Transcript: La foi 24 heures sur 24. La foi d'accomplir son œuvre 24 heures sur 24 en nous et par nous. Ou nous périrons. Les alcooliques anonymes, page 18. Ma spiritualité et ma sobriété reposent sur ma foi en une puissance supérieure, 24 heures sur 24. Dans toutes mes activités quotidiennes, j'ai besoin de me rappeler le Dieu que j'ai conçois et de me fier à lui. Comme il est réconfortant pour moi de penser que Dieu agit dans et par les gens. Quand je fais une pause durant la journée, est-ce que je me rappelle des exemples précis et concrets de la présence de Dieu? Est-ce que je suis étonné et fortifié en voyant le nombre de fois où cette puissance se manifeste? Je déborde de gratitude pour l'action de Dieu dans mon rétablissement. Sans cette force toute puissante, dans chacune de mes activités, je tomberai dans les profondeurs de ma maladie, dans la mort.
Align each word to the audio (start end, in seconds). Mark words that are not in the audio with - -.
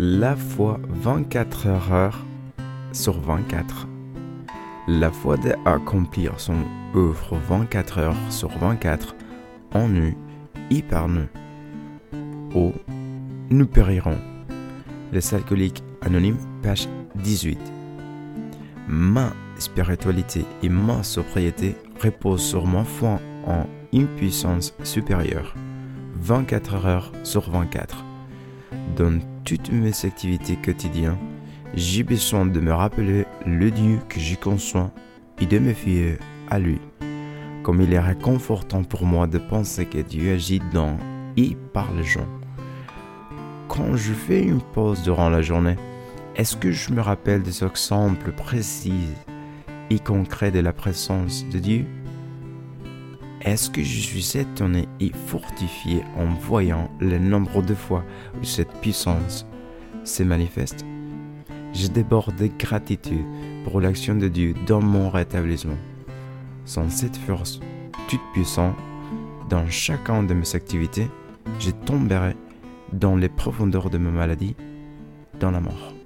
La 0.00 0.36
foi 0.36 0.78
24 0.90 1.66
heures 1.66 2.24
sur 2.92 3.20
24. 3.20 3.88
La 4.86 5.10
foi 5.10 5.36
d'accomplir 5.36 6.38
son 6.38 6.54
œuvre 6.94 7.36
24 7.48 7.98
heures 7.98 8.16
sur 8.30 8.48
24 8.58 9.16
en 9.74 9.88
nous 9.88 10.14
et 10.70 10.82
par 10.82 11.08
nous. 11.08 11.26
Ou 12.54 12.74
nous 13.50 13.66
périrons. 13.66 14.18
Les 15.12 15.34
alcooliques 15.34 15.82
anonymes, 16.00 16.38
page 16.62 16.88
18. 17.16 17.58
Ma 18.86 19.32
spiritualité 19.58 20.44
et 20.62 20.68
ma 20.68 21.02
sobriété 21.02 21.74
reposent 22.00 22.44
sur 22.44 22.68
ma 22.68 22.84
foi 22.84 23.18
en 23.48 23.66
une 23.92 24.06
puissance 24.06 24.74
supérieure, 24.84 25.56
24 26.14 26.86
heures 26.86 27.12
sur 27.24 27.50
24. 27.50 28.04
Dans 28.96 29.18
toutes 29.48 29.72
mes 29.72 30.04
activités 30.04 30.56
quotidiennes, 30.56 31.16
j'ai 31.72 32.02
besoin 32.02 32.44
de 32.44 32.60
me 32.60 32.70
rappeler 32.70 33.24
le 33.46 33.70
Dieu 33.70 33.98
que 34.06 34.20
j'ai 34.20 34.36
conçois 34.36 34.90
et 35.40 35.46
de 35.46 35.58
me 35.58 35.72
fier 35.72 36.18
à 36.50 36.58
lui. 36.58 36.78
Comme 37.62 37.80
il 37.80 37.94
est 37.94 37.98
réconfortant 37.98 38.84
pour 38.84 39.06
moi 39.06 39.26
de 39.26 39.38
penser 39.38 39.86
que 39.86 39.98
Dieu 39.98 40.34
agit 40.34 40.60
dans 40.74 40.98
et 41.38 41.56
par 41.72 41.90
les 41.94 42.04
gens. 42.04 42.28
Quand 43.68 43.96
je 43.96 44.12
fais 44.12 44.42
une 44.42 44.60
pause 44.60 45.02
durant 45.02 45.30
la 45.30 45.40
journée, 45.40 45.76
est-ce 46.36 46.54
que 46.54 46.70
je 46.70 46.92
me 46.92 47.00
rappelle 47.00 47.42
des 47.42 47.64
exemples 47.64 48.32
précis 48.32 49.08
et 49.88 49.98
concrets 49.98 50.50
de 50.50 50.60
la 50.60 50.74
présence 50.74 51.46
de 51.48 51.58
Dieu? 51.58 51.86
Est-ce 53.42 53.70
que 53.70 53.82
je 53.82 54.00
suis 54.00 54.36
étonné 54.36 54.88
et 54.98 55.12
fortifié 55.26 56.02
en 56.16 56.26
voyant 56.26 56.90
le 56.98 57.18
nombre 57.18 57.62
de 57.62 57.74
fois 57.74 58.04
où 58.40 58.44
cette 58.44 58.72
puissance 58.80 59.46
se 60.04 60.24
manifeste? 60.24 60.84
Je 61.72 61.86
déborde 61.86 62.34
de 62.36 62.48
gratitude 62.58 63.24
pour 63.64 63.80
l'action 63.80 64.16
de 64.16 64.26
Dieu 64.26 64.54
dans 64.66 64.80
mon 64.80 65.08
rétablissement. 65.08 65.78
Sans 66.64 66.90
cette 66.90 67.16
force 67.16 67.60
toute 68.08 68.20
puissante, 68.32 68.74
dans 69.48 69.68
chacune 69.68 70.26
de 70.26 70.34
mes 70.34 70.54
activités, 70.56 71.08
je 71.60 71.70
tomberai 71.70 72.34
dans 72.92 73.16
les 73.16 73.28
profondeurs 73.28 73.90
de 73.90 73.98
ma 73.98 74.10
maladie, 74.10 74.56
dans 75.38 75.50
la 75.50 75.60
mort. 75.60 75.97